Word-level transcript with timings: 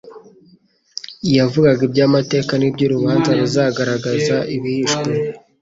Yavugaga 1.35 1.81
iby'amateka 1.87 2.53
n'iby'urubanza 2.57 3.29
ruzagaragaza 3.39 4.35
ibihishwe. 4.55 5.11